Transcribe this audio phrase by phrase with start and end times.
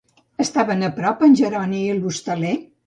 [0.45, 2.59] Estaven a prop, en Jeroni i l'hostaler?